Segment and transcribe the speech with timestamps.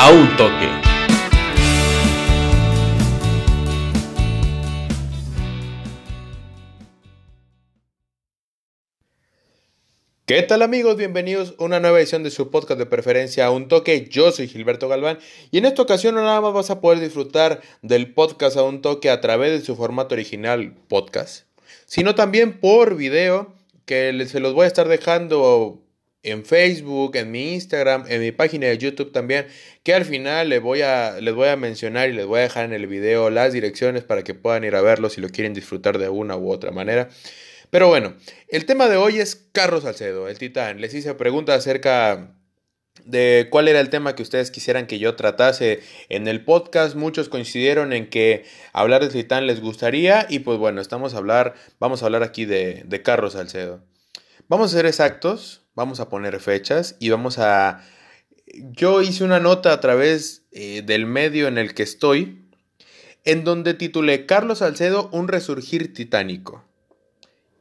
[0.00, 0.68] a un toque.
[10.24, 10.96] ¿Qué tal amigos?
[10.96, 14.06] Bienvenidos a una nueva edición de su podcast de preferencia a un toque.
[14.08, 15.18] Yo soy Gilberto Galván
[15.50, 18.82] y en esta ocasión no nada más vas a poder disfrutar del podcast a un
[18.82, 21.46] toque a través de su formato original podcast,
[21.86, 23.52] sino también por video
[23.84, 25.82] que se los voy a estar dejando
[26.22, 29.46] en Facebook, en mi Instagram, en mi página de YouTube también,
[29.82, 32.64] que al final les voy a, les voy a mencionar y les voy a dejar
[32.64, 35.98] en el video las direcciones para que puedan ir a verlo si lo quieren disfrutar
[35.98, 37.08] de una u otra manera.
[37.70, 38.14] Pero bueno,
[38.48, 40.80] el tema de hoy es Carlos Salcedo, el titán.
[40.80, 42.34] Les hice preguntas acerca
[43.04, 46.96] de cuál era el tema que ustedes quisieran que yo tratase en el podcast.
[46.96, 51.54] Muchos coincidieron en que hablar de Titán les gustaría y pues bueno, estamos a hablar,
[51.78, 53.82] vamos a hablar aquí de, de Carlos Salcedo.
[54.48, 57.84] Vamos a ser exactos, vamos a poner fechas y vamos a...
[58.72, 62.42] Yo hice una nota a través eh, del medio en el que estoy,
[63.24, 66.64] en donde titulé Carlos Salcedo, un resurgir titánico.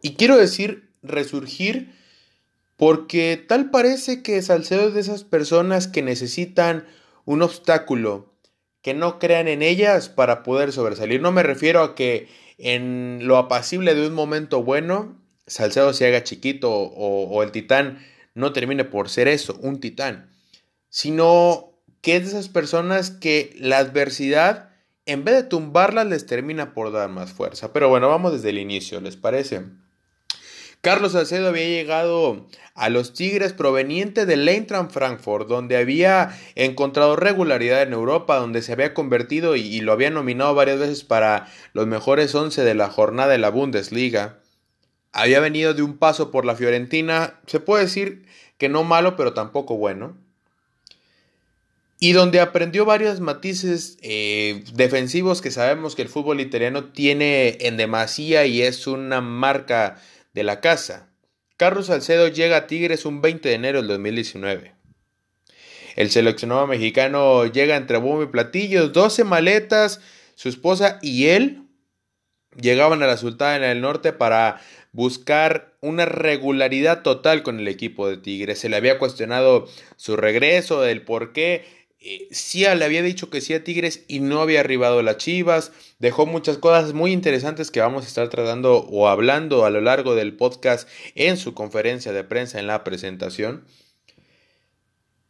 [0.02, 1.94] Y quiero decir resurgir
[2.76, 6.88] porque tal parece que Salcedo es de esas personas que necesitan
[7.24, 8.34] un obstáculo,
[8.82, 11.22] que no crean en ellas para poder sobresalir.
[11.22, 16.24] No me refiero a que en lo apacible de un momento bueno, Salcedo se haga
[16.24, 20.30] chiquito o, el titán no termine por ser eso, un titán,
[20.90, 24.70] sino que es de esas personas que la adversidad,
[25.06, 27.74] en vez de tumbarlas, les termina por dar más fuerza.
[27.74, 29.64] Pero bueno, vamos desde el inicio, ¿les parece?
[30.82, 37.82] Carlos Salcedo había llegado a los Tigres proveniente del Eintracht Frankfurt, donde había encontrado regularidad
[37.82, 42.36] en Europa, donde se había convertido y, lo había nominado varias veces para los mejores
[42.36, 44.40] 11 de la jornada de la Bundesliga.
[45.18, 48.28] Había venido de un paso por la Fiorentina, se puede decir
[48.60, 50.16] que no malo, pero tampoco bueno.
[52.00, 57.78] Y donde aprendió varios matices eh, defensivos que sabemos que el fútbol italiano tiene en
[57.78, 60.00] demasía y es una marca
[60.36, 61.10] de la casa.
[61.58, 64.76] Carlos Salcedo llega a Tigres un 20 de enero del 2019.
[65.96, 70.00] El seleccionado mexicano llega entre bombo y platillos, 12 maletas,
[70.36, 71.67] su esposa y él
[72.60, 78.10] llegaban a la Sultana en el norte para buscar una regularidad total con el equipo
[78.10, 78.60] de Tigres.
[78.60, 81.66] Se le había cuestionado su regreso, el por qué,
[82.00, 82.30] eh,
[82.76, 85.72] le había dicho que sí a Tigres y no había arribado a las Chivas.
[86.00, 90.16] Dejó muchas cosas muy interesantes que vamos a estar tratando o hablando a lo largo
[90.16, 93.66] del podcast en su conferencia de prensa en la presentación.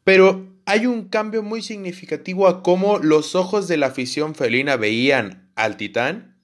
[0.04, 5.52] Pero hay un cambio muy significativo a cómo los ojos de la afición felina veían
[5.56, 6.37] al Titán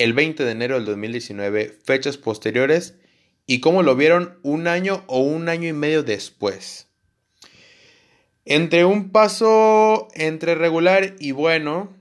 [0.00, 2.94] el 20 de enero del 2019, fechas posteriores,
[3.46, 6.88] y cómo lo vieron un año o un año y medio después.
[8.46, 11.94] Entre un paso entre regular y bueno,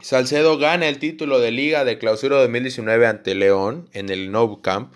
[0.00, 4.94] Salcedo gana el título de Liga de Clausura 2019 ante León en el Nou Camp.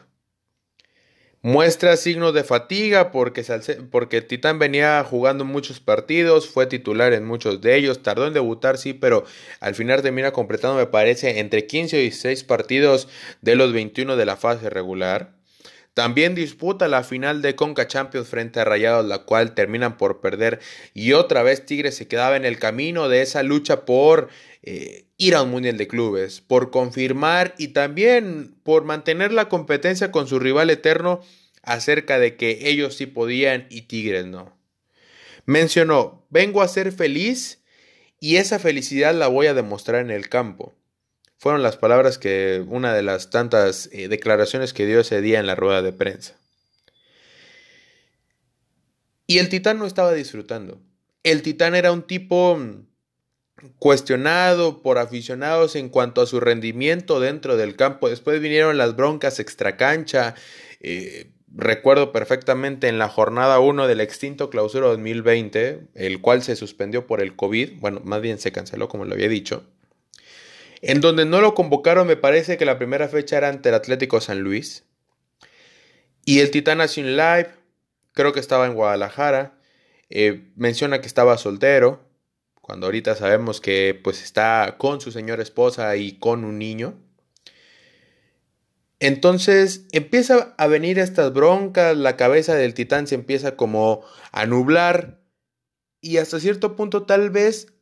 [1.45, 3.45] Muestra signos de fatiga porque,
[3.91, 8.79] porque Titán venía jugando muchos partidos, fue titular en muchos de ellos, tardó en debutar,
[8.79, 9.27] sí, pero
[9.61, 13.09] al final termina completando, me parece, entre 15 y 16 partidos
[13.43, 15.35] de los 21 de la fase regular.
[15.93, 20.61] También disputa la final de Conca Champions frente a Rayados, la cual terminan por perder.
[20.95, 24.31] Y otra vez Tigres se quedaba en el camino de esa lucha por
[24.63, 30.11] eh, ir a un Mundial de Clubes, por confirmar y también por mantener la competencia
[30.11, 31.21] con su rival eterno
[31.63, 34.57] acerca de que ellos sí podían y Tigres no.
[35.47, 37.63] Mencionó, vengo a ser feliz
[38.19, 40.75] y esa felicidad la voy a demostrar en el campo.
[41.37, 45.47] Fueron las palabras que una de las tantas eh, declaraciones que dio ese día en
[45.47, 46.39] la rueda de prensa.
[49.27, 50.81] Y el titán no estaba disfrutando.
[51.23, 52.87] El titán era un tipo mm,
[53.79, 58.09] cuestionado por aficionados en cuanto a su rendimiento dentro del campo.
[58.09, 60.35] Después vinieron las broncas extracancha.
[60.81, 67.07] Eh, recuerdo perfectamente en la jornada 1 del extinto clausura 2020, el cual se suspendió
[67.07, 67.79] por el COVID.
[67.81, 69.65] Bueno, más bien se canceló, como lo había dicho.
[70.83, 74.21] En donde no lo convocaron, me parece que la primera fecha era ante el Atlético
[74.21, 74.85] San Luis.
[76.27, 77.49] Y el Titán live,
[78.13, 79.59] creo que estaba en Guadalajara.
[80.11, 82.04] Eh, menciona que estaba soltero,
[82.65, 86.95] cuando ahorita sabemos que pues está con su señora esposa y con un niño.
[89.01, 94.03] Entonces empieza a venir estas broncas, la cabeza del titán se empieza como
[94.33, 95.21] a nublar
[96.01, 97.75] y hasta cierto punto tal vez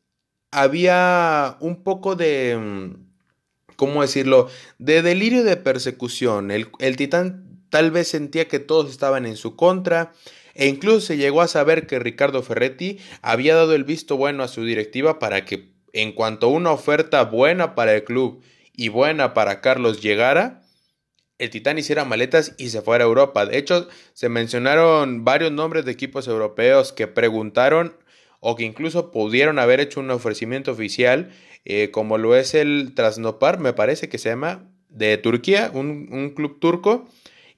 [0.50, 4.48] había un poco de, mm, ¿cómo decirlo?,
[4.80, 6.50] de delirio de persecución.
[6.50, 10.12] El, titán tal vez sentía que todos estaban en su contra,
[10.54, 14.48] e incluso se llegó a saber que Ricardo Ferretti había dado el visto bueno a
[14.48, 18.42] su directiva para que en cuanto una oferta buena para el club
[18.74, 20.62] y buena para Carlos llegara,
[21.38, 23.46] el Titán hiciera maletas y se fuera a Europa.
[23.46, 27.96] De hecho, se mencionaron varios nombres de equipos europeos que preguntaron
[28.40, 31.30] o que incluso pudieron haber hecho un ofrecimiento oficial,
[31.64, 36.30] eh, como lo es el Trasnopar, me parece que se llama, de Turquía, un, un
[36.30, 37.08] club turco,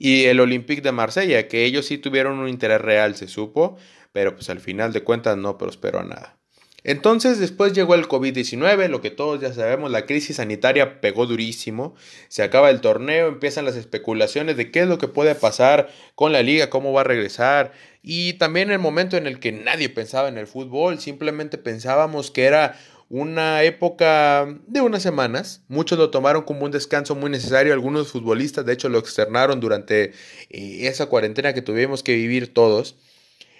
[0.04, 3.78] y el Olympique de Marsella, que ellos sí tuvieron un interés real, se supo,
[4.12, 6.36] pero pues al final de cuentas no prosperó nada.
[6.82, 11.94] Entonces después llegó el COVID-19, lo que todos ya sabemos, la crisis sanitaria pegó durísimo,
[12.28, 16.32] se acaba el torneo, empiezan las especulaciones de qué es lo que puede pasar con
[16.32, 17.72] la liga, cómo va a regresar,
[18.02, 22.44] y también el momento en el que nadie pensaba en el fútbol, simplemente pensábamos que
[22.44, 22.78] era
[23.16, 25.62] una época de unas semanas.
[25.68, 27.72] Muchos lo tomaron como un descanso muy necesario.
[27.72, 30.10] Algunos futbolistas, de hecho, lo externaron durante
[30.50, 32.96] eh, esa cuarentena que tuvimos que vivir todos,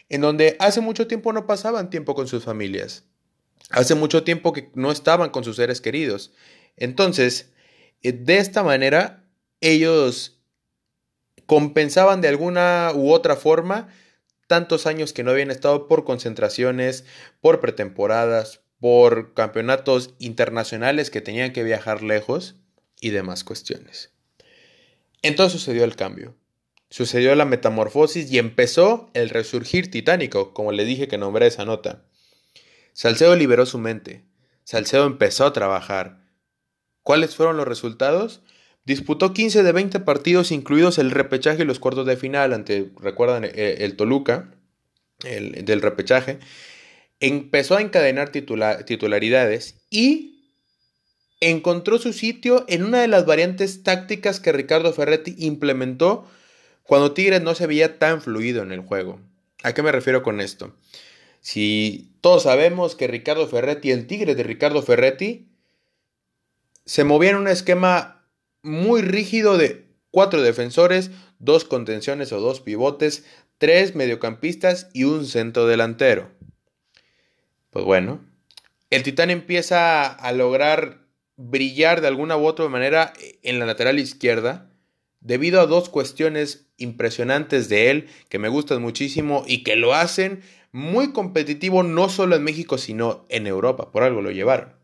[0.09, 3.05] en donde hace mucho tiempo no pasaban tiempo con sus familias.
[3.71, 6.33] Hace mucho tiempo que no estaban con sus seres queridos.
[6.77, 7.53] Entonces,
[8.03, 9.25] eh, de esta manera,
[9.61, 10.43] ellos
[11.47, 13.87] compensaban de alguna u otra forma
[14.49, 17.05] tantos años que no habían estado por concentraciones,
[17.41, 22.57] por pretemporadas, por campeonatos internacionales que tenían que viajar lejos
[23.01, 24.13] y demás cuestiones.
[25.23, 26.37] Entonces sucedió el cambio,
[26.91, 32.05] sucedió la metamorfosis y empezó el resurgir titánico, como le dije que nombré esa nota.
[32.93, 34.27] Salcedo liberó su mente.
[34.65, 36.21] Salcedo empezó a trabajar.
[37.03, 38.43] ¿Cuáles fueron los resultados?
[38.85, 43.47] Disputó 15 de 20 partidos, incluidos el repechaje y los cuartos de final ante, recuerdan,
[43.47, 44.53] eh, el Toluca,
[45.25, 46.39] el del repechaje.
[47.27, 50.53] Empezó a encadenar titularidades y
[51.41, 56.29] encontró su sitio en una de las variantes tácticas que Ricardo Ferretti implementó
[56.83, 59.21] cuando Tigres no se veía tan fluido en el juego.
[59.63, 60.77] ¿A qué me refiero con esto?
[61.41, 65.49] Si todos sabemos que Ricardo Ferretti, el Tigre de Ricardo Ferretti,
[66.85, 68.29] se movía en un esquema
[68.61, 73.25] muy rígido de cuatro defensores, dos contenciones o dos pivotes,
[73.57, 76.34] tres mediocampistas y un centro delantero.
[77.75, 78.21] Pues bueno,
[78.91, 83.13] el Titán empieza a lograr brillar de alguna u otra manera
[83.43, 84.71] en la lateral izquierda
[85.19, 90.43] debido a dos cuestiones impresionantes de él que me gustan muchísimo y que lo hacen
[90.71, 93.91] muy competitivo no solo en México, sino en Europa.
[93.91, 94.75] Por algo lo llevaron.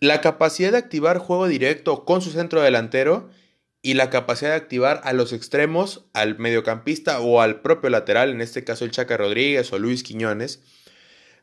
[0.00, 3.28] La capacidad de activar juego directo con su centro delantero
[3.82, 8.40] y la capacidad de activar a los extremos, al mediocampista o al propio lateral, en
[8.40, 10.62] este caso el Chaca Rodríguez o Luis Quiñones,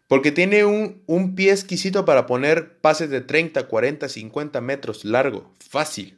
[0.10, 5.56] porque tiene un, un pie exquisito para poner pases de 30, 40, 50 metros largo,
[5.60, 6.18] fácil.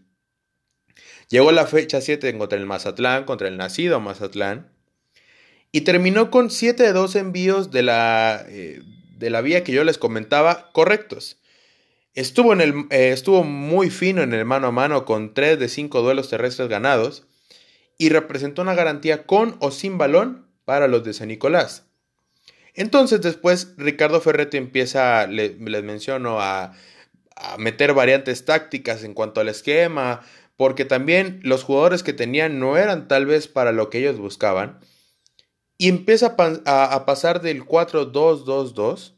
[1.28, 4.72] Llegó la fecha 7 contra el Mazatlán, contra el nacido Mazatlán,
[5.74, 8.82] y terminó con 7 de 2 envíos de la, eh,
[9.18, 11.42] de la vía que yo les comentaba correctos.
[12.14, 15.68] Estuvo, en el, eh, estuvo muy fino en el mano a mano con 3 de
[15.68, 17.28] 5 duelos terrestres ganados
[17.98, 21.91] y representó una garantía con o sin balón para los de San Nicolás.
[22.74, 26.74] Entonces después Ricardo Ferretti empieza, les menciono, a,
[27.36, 30.22] a meter variantes tácticas en cuanto al esquema,
[30.62, 34.80] porque también los jugadores que tenían no eran tal vez para lo que ellos buscaban.
[35.80, 36.36] Y empieza
[36.66, 39.16] a, pasar del 4-2-2-2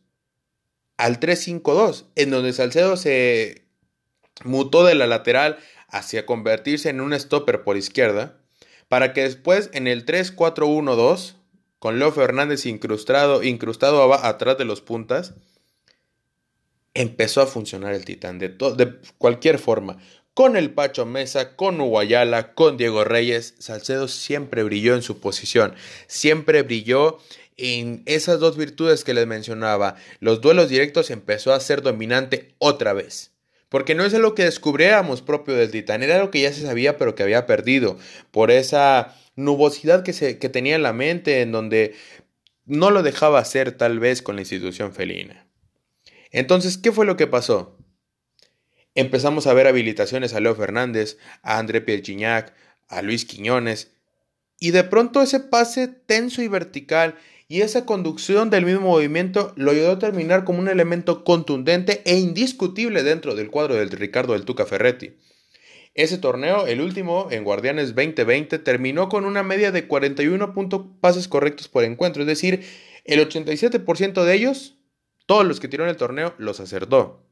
[0.95, 3.67] al 3-5-2, en donde Salcedo se
[4.45, 5.57] mutó de la lateral
[5.89, 8.39] hacia convertirse en un stopper por izquierda,
[8.87, 11.35] para que después en el 3-4-1-2,
[11.83, 15.33] con Leo Fernández incrustado, incrustado atrás de los puntas,
[16.93, 19.97] empezó a funcionar el Titán de, de cualquier forma
[20.33, 25.75] con el Pacho Mesa, con Uguayala, con Diego Reyes, Salcedo siempre brilló en su posición,
[26.07, 27.17] siempre brilló
[27.57, 29.97] en esas dos virtudes que les mencionaba.
[30.21, 33.32] Los duelos directos empezó a ser dominante otra vez.
[33.73, 36.95] Porque no es lo que descubriéramos propio del Titán, era lo que ya se sabía
[36.99, 37.97] pero que había perdido
[38.29, 41.95] por esa nubosidad que, se, que tenía en la mente en donde
[42.67, 45.47] no lo dejaba hacer tal vez con la institución felina.
[46.29, 47.75] Entonces, ¿qué fue lo que pasó?
[48.93, 52.53] Empezamos a ver habilitaciones a Leo Fernández, a André Pierre
[52.89, 53.89] a Luis Quiñones,
[54.59, 57.15] y de pronto ese pase tenso y vertical
[57.53, 62.17] y esa conducción del mismo movimiento lo ayudó a terminar como un elemento contundente e
[62.17, 65.19] indiscutible dentro del cuadro del Ricardo del Tuca Ferretti.
[65.93, 70.55] Ese torneo, el último, en Guardianes 2020, terminó con una media de 41
[70.99, 72.65] pases correctos por encuentro, es decir,
[73.03, 74.79] el 87% de ellos,
[75.27, 77.23] todos los que tiró en el torneo, los acertó.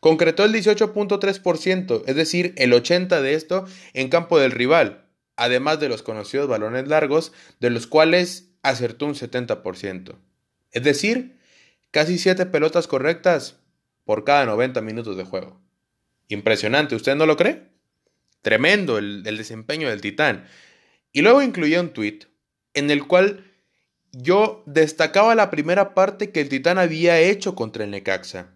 [0.00, 5.04] Concretó el 18.3%, es decir, el 80% de esto en campo del rival.
[5.40, 10.16] además de los conocidos balones largos, de los cuales acertó un 70%.
[10.72, 11.38] Es decir,
[11.90, 13.56] casi 7 pelotas correctas
[14.04, 15.60] por cada 90 minutos de juego.
[16.28, 17.68] Impresionante, ¿usted no lo cree?
[18.42, 20.46] Tremendo el, desempeño del Titán.
[21.12, 22.20] Y luego incluía un tweet
[22.74, 23.44] en el cual
[24.12, 28.54] yo destacaba la primera parte que el Titán había hecho contra el Necaxa.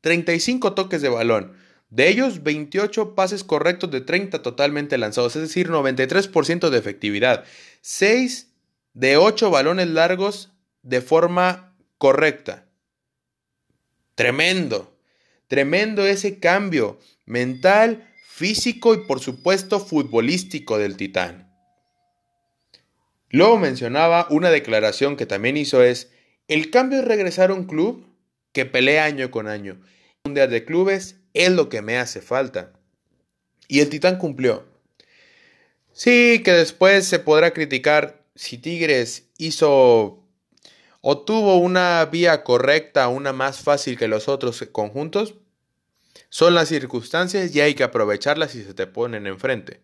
[0.00, 1.52] 35 toques de balón,
[1.90, 7.44] de ellos 28 pases correctos de 30 totalmente lanzados, es decir, 93% de efectividad.
[7.82, 8.49] 6
[8.94, 12.66] de 8 balones largos de forma correcta.
[14.14, 14.96] Tremendo,
[15.48, 21.50] tremendo ese cambio mental, físico y por supuesto futbolístico del Titán.
[23.30, 26.10] Luego mencionaba una declaración que también hizo es,
[26.48, 28.06] el cambio es regresar a un club
[28.52, 29.80] que pelea año con año.
[30.24, 32.72] Un día de clubes es lo que me hace falta.
[33.68, 34.66] Y el Titán cumplió.
[35.92, 40.24] Sí, que después se podrá criticar si Tigres hizo
[41.02, 45.34] o tuvo una vía correcta, una más fácil que los otros conjuntos.
[46.30, 49.82] Son las circunstancias y hay que aprovecharlas si se te ponen enfrente.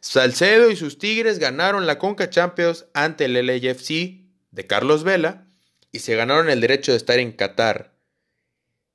[0.00, 5.46] Salcedo y sus Tigres ganaron la Conca Champions ante el LAFC de Carlos Vela
[5.92, 7.94] y se ganaron el derecho de estar en Qatar.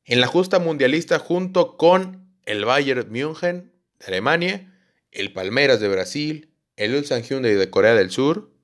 [0.04, 4.78] En la justa mundialista junto con el Bayern München de Alemania,
[5.14, 8.59] el Palmeiras de Brasil, el Ulsan Hyundai de Corea del Sur,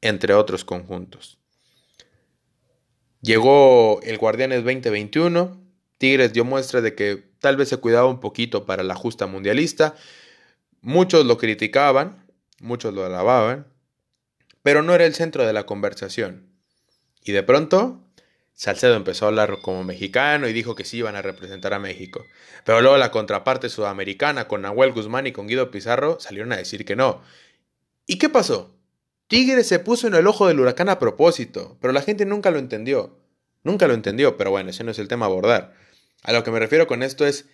[0.00, 1.38] entre otros conjuntos.
[3.20, 5.60] Llegó el Guardianes 2021,
[5.98, 9.94] Tigres dio muestra de que tal vez se cuidaba un poquito para la justa mundialista,
[10.86, 12.24] Muchos lo criticaban,
[12.60, 13.66] muchos lo alababan,
[14.62, 16.46] pero no era el centro de la conversación.
[17.24, 18.04] Y de pronto,
[18.54, 22.24] Salcedo empezó a hablar como mexicano y dijo que sí iban a representar a México.
[22.64, 26.84] Pero luego la contraparte sudamericana con Nahuel Guzmán y con Guido Pizarro salieron a decir
[26.84, 27.20] que no.
[28.06, 28.75] ¿Y qué pasó?
[29.28, 32.58] Tigres se puso en el ojo del huracán a propósito, pero la gente nunca lo
[32.58, 33.18] entendió.
[33.64, 35.74] Nunca lo entendió, pero bueno, ese no es el tema a abordar.
[36.22, 37.46] A lo que me refiero con esto es,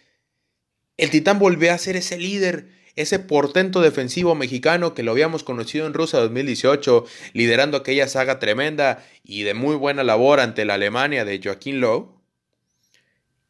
[0.99, 5.87] el Titán volvió a ser ese líder ese portento defensivo mexicano que lo habíamos conocido
[5.87, 11.25] en Rusia 2018, liderando aquella saga tremenda y de muy buena labor ante la Alemania
[11.25, 12.21] de Joaquín Lowe.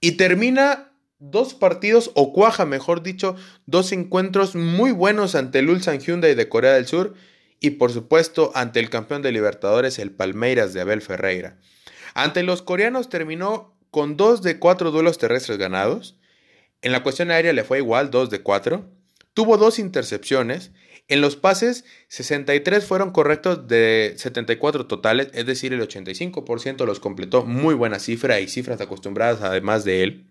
[0.00, 3.37] Y termina dos partidos, o cuaja mejor dicho,
[3.67, 7.14] dos encuentros muy buenos ante el Ulsan Hyundai de Corea del Sur
[7.62, 11.59] y por supuesto ante el campeón de Libertadores, el Palmeiras de Abel Ferreira.
[12.12, 16.19] Ante los coreanos terminó con dos de cuatro duelos terrestres ganados.
[16.83, 18.90] En la cuestión aérea le fue igual, dos de cuatro.
[19.33, 20.73] Tuvo dos intercepciones.
[21.09, 27.45] En los pases, 63 fueron correctos de 74 totales, es decir, el 85% los completó.
[27.45, 30.26] Muy buena cifra y cifras acostumbradas además de él.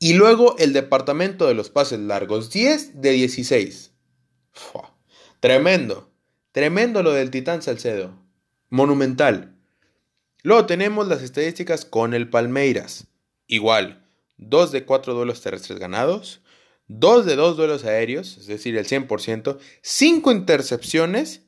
[0.00, 3.92] Y luego el departamento de los pases largos, 10 de 16.
[5.40, 6.10] Tremendo,
[6.50, 8.12] tremendo lo del Titán Salcedo.
[8.70, 9.54] Monumental.
[10.42, 13.06] Luego tenemos las estadísticas con el Palmeiras.
[13.46, 14.04] Igual,
[14.38, 16.40] 2 de 4 duelos terrestres ganados,
[16.88, 21.42] 2 de 2 duelos aéreos, es decir, el 100%, 5 intercepciones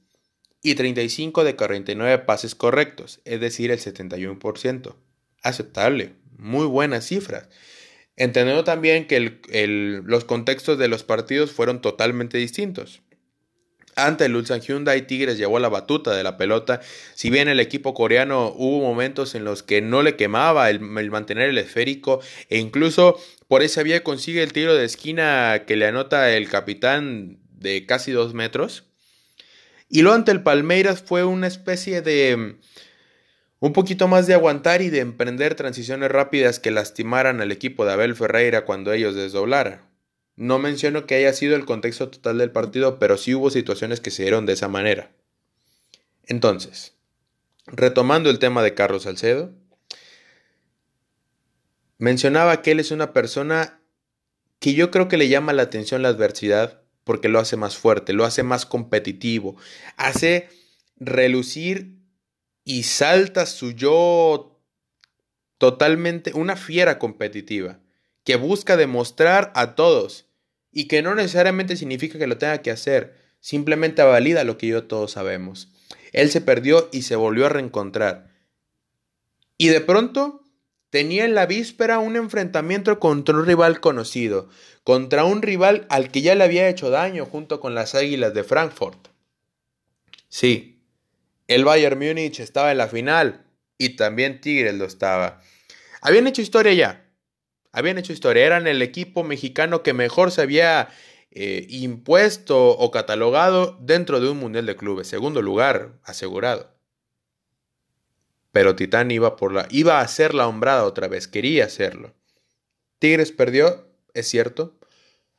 [0.63, 4.95] y 35 de 49 pases correctos, es decir, el 71%.
[5.43, 7.49] Aceptable, muy buenas cifras.
[8.15, 9.41] Entendiendo también que
[10.05, 13.03] los contextos de los partidos fueron totalmente distintos.
[13.97, 16.81] Ante el Ulsan Hyundai, Tigres llevó la batuta de la pelota.
[17.15, 21.51] Si bien el equipo coreano hubo momentos en los que no le quemaba el, mantener
[21.51, 26.31] el esférico e incluso por esa vía consigue el tiro de esquina que le anota
[26.31, 28.85] el capitán de casi dos metros.
[29.89, 32.57] Y lo ante el Palmeiras fue una especie de
[33.59, 37.93] un poquito más de aguantar y de emprender transiciones rápidas que lastimaran al equipo de
[37.93, 39.90] Abel Ferreira cuando ellos desdoblaran.
[40.37, 44.11] No menciono que haya sido el contexto total del partido, pero sí hubo situaciones que
[44.11, 45.13] se dieron de esa manera.
[46.25, 46.95] Entonces,
[47.67, 49.53] retomando el tema de Carlos Salcedo,
[51.99, 53.81] mencionaba que él es una persona
[54.59, 58.13] que yo creo que le llama la atención la adversidad porque lo hace más fuerte,
[58.13, 59.57] lo hace más competitivo,
[59.97, 60.49] hace
[60.97, 61.97] relucir
[62.63, 64.61] y salta su yo
[65.59, 67.81] totalmente, una fiera competitiva,
[68.25, 70.27] que busca demostrar a todos
[70.73, 74.85] y que no necesariamente significa que lo tenga que hacer, simplemente valida lo que yo
[74.85, 75.73] todos sabemos.
[76.13, 78.31] Él se perdió y se volvió a reencontrar.
[79.57, 80.45] Y de pronto
[80.91, 84.49] tenía en la víspera un enfrentamiento contra un rival conocido,
[84.85, 88.45] contra un rival al que ya le había hecho daño junto con las Águilas de
[88.45, 89.09] Frankfurt.
[90.29, 90.83] Sí,
[91.47, 93.45] el Bayern Múnich estaba en la final
[93.79, 95.41] y también Tigres lo estaba.
[96.01, 97.10] Habían hecho historia ya,
[97.73, 100.89] habían hecho historia, eran el equipo mexicano que mejor se había
[101.31, 105.07] eh, impuesto o catalogado dentro de un Mundial de Clubes.
[105.07, 106.75] Segundo lugar, asegurado.
[108.53, 112.15] Pero Titán iba, por la, iba a ser la hombrada otra vez, quería hacerlo.
[112.99, 114.77] Tigres perdió, es cierto.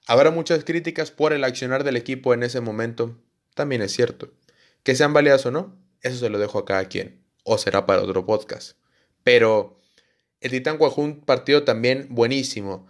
[0.08, 3.18] Habrá muchas críticas por el accionar del equipo en ese momento,
[3.54, 4.32] también es cierto.
[4.84, 8.02] Que sean válidas o no, eso se lo dejo a cada quien, o será para
[8.02, 8.78] otro podcast.
[9.24, 9.81] Pero
[10.42, 12.88] el Titán jugó un partido también buenísimo,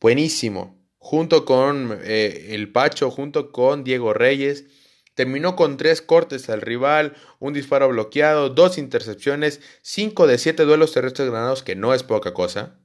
[0.00, 4.64] buenísimo, junto con eh, el Pacho, junto con Diego Reyes.
[5.14, 10.92] Terminó con tres cortes al rival, un disparo bloqueado, dos intercepciones, cinco de siete duelos
[10.92, 12.78] terrestres ganados, que no es poca cosa.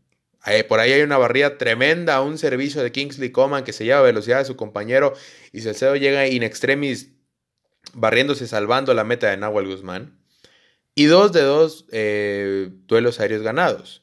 [0.68, 4.40] Por ahí hay una barrida tremenda, un servicio de Kingsley Coman que se lleva velocidad
[4.40, 5.14] de su compañero
[5.52, 7.14] y Salcedo llega in extremis
[7.94, 10.20] barriéndose salvando la meta de Nahuel Guzmán.
[10.96, 14.02] Y dos de dos eh, duelos aéreos ganados.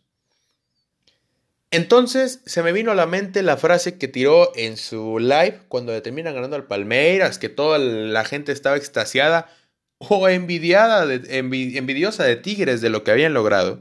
[1.72, 6.00] Entonces se me vino a la mente la frase que tiró en su live cuando
[6.02, 9.48] terminan ganando al Palmeiras, que toda la gente estaba extasiada
[9.96, 13.80] o envidiada envidiosa de Tigres de lo que habían logrado.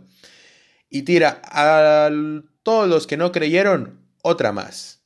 [0.89, 2.09] Y tira a
[2.63, 5.01] todos los que no creyeron, otra más.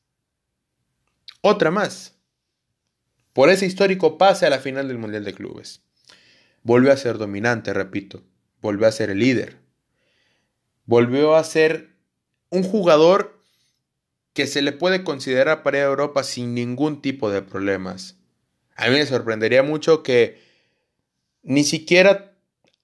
[1.42, 2.14] Otra más.
[3.34, 5.82] Por ese histórico pase a la final del Mundial de Clubes.
[6.66, 8.24] Volvió a ser dominante, repito.
[8.60, 9.58] Volvió a ser el líder.
[10.86, 11.92] Volvió a ser
[12.50, 13.40] un jugador
[14.34, 18.18] que se le puede considerar para Europa sin ningún tipo de problemas.
[18.76, 20.42] A mí me sorprendería mucho que
[21.44, 22.36] ni siquiera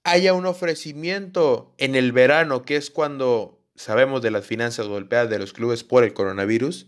[0.04, 5.40] haya un ofrecimiento en el verano, que es cuando sabemos de las finanzas golpeadas de
[5.40, 6.86] los clubes por el coronavirus,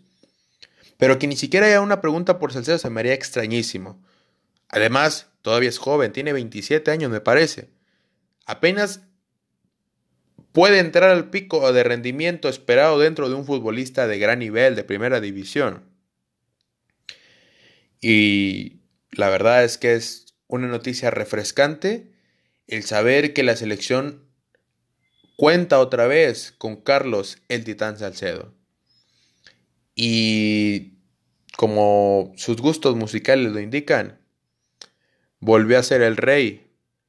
[0.96, 4.00] pero que ni siquiera haya una pregunta por Salcedo se me haría extrañísimo.
[4.68, 7.70] Además, todavía es joven, tiene 27 años me parece.
[8.46, 9.00] Apenas
[10.52, 14.84] puede entrar al pico de rendimiento esperado dentro de un futbolista de gran nivel, de
[14.84, 15.84] primera división.
[18.00, 18.80] Y
[19.10, 22.12] la verdad es que es una noticia refrescante
[22.66, 24.28] el saber que la selección
[25.36, 28.54] cuenta otra vez con Carlos el Titán Salcedo.
[29.94, 30.98] Y
[31.56, 34.23] como sus gustos musicales lo indican,
[35.44, 36.66] volvió a ser el rey,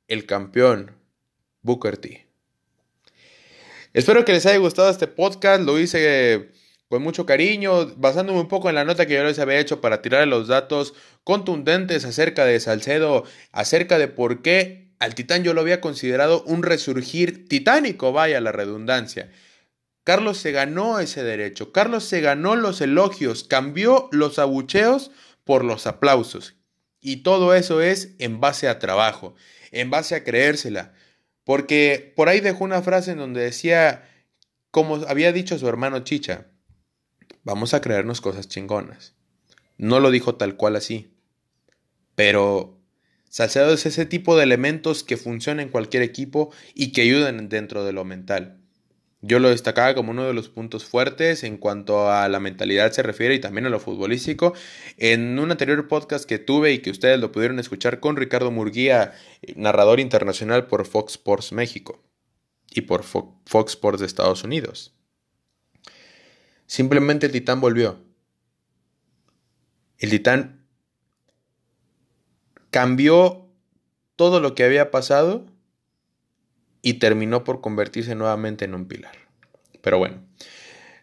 [0.09, 0.91] el campeón,
[1.61, 2.27] Booker T.
[3.93, 5.63] Espero que les haya gustado este podcast.
[5.63, 6.51] Lo hice
[6.89, 10.01] con mucho cariño, basándome un poco en la nota que yo les había hecho para
[10.01, 10.93] tirar los datos
[11.23, 16.61] contundentes acerca de Salcedo, acerca de por qué al Titán yo lo había considerado un
[16.61, 19.31] resurgir titánico, vaya la redundancia.
[20.03, 25.11] Carlos se ganó ese derecho, Carlos se ganó los elogios, cambió los abucheos
[25.45, 26.55] por los aplausos.
[27.07, 29.35] Y todo eso es en base a trabajo,
[29.69, 30.95] en base a creérsela.
[31.43, 34.09] Porque por ahí dejó una frase en donde decía,
[34.71, 36.47] como había dicho su hermano Chicha,
[37.43, 39.13] vamos a creernos cosas chingonas.
[39.77, 41.15] No lo dijo tal cual así.
[42.15, 42.81] Pero
[43.29, 47.85] Salcedo es ese tipo de elementos que funcionan en cualquier equipo y que ayudan dentro
[47.85, 48.64] de lo mental.
[49.27, 53.01] Yo lo destacaba como uno de los puntos fuertes en cuanto a la mentalidad se
[53.01, 54.53] refiere y también a lo futbolístico.
[54.97, 59.15] En un anterior podcast que tuve y que ustedes lo pudieron escuchar con Ricardo Murguía,
[59.55, 62.03] narrador internacional por Fox Sports México
[62.69, 64.93] y por Fox Sports de Estados Unidos.
[66.67, 67.97] Simplemente el Titán volvió.
[69.97, 70.67] El Titán
[72.69, 73.47] cambió
[74.17, 75.47] todo lo que había pasado
[76.85, 79.17] y terminó por convertirse nuevamente en un pilar.
[79.81, 80.21] Pero bueno,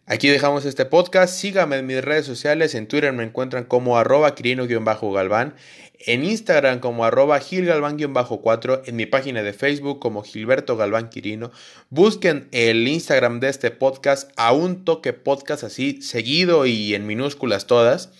[0.06, 1.34] aquí dejamos este podcast.
[1.34, 2.76] Síganme en mis redes sociales.
[2.76, 5.56] En Twitter me encuentran como arroba quirino-galván.
[5.98, 8.82] En Instagram como arroba gilgalván-4.
[8.86, 11.50] En mi página de Facebook como Gilberto Galván Quirino.
[11.90, 17.66] Busquen el Instagram de este podcast a un toque podcast así seguido y en minúsculas
[17.66, 18.12] todas.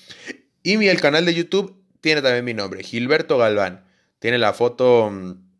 [0.65, 3.85] Y el canal de YouTube tiene también mi nombre, Gilberto Galván.
[4.19, 5.52] Tiene la foto mm,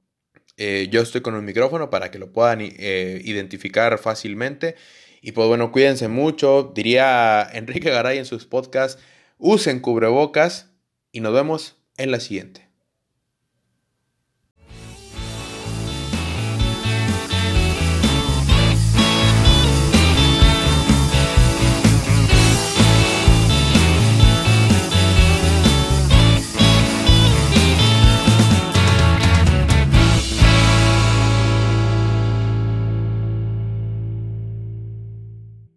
[0.57, 4.77] eh, yo estoy con un micrófono para que lo puedan eh, identificar fácilmente.
[5.21, 6.73] Y pues bueno, cuídense mucho.
[6.75, 9.03] Diría Enrique Garay en sus podcasts,
[9.39, 10.71] usen cubrebocas
[11.13, 12.72] y nos vemos en la siguiente.